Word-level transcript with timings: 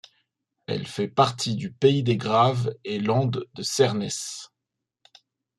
Elle 0.65 0.87
fait 0.87 1.07
partie 1.07 1.53
du 1.55 1.71
Pays 1.71 2.01
des 2.01 2.17
Graves 2.17 2.73
et 2.85 2.97
Landes 2.99 3.45
de 3.53 3.61
Cernès. 3.61 4.49